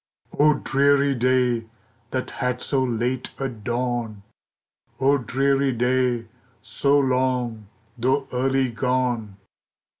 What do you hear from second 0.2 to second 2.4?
OH, dreary day, that